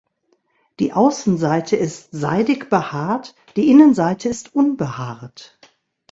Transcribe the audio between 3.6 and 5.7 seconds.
Innenseite ist unbehaart.